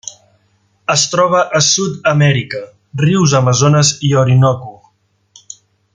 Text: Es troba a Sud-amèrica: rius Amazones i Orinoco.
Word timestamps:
Es 0.93 1.03
troba 1.11 1.41
a 1.59 1.61
Sud-amèrica: 1.67 2.63
rius 3.05 3.37
Amazones 3.41 3.93
i 4.09 4.11
Orinoco. 4.23 4.75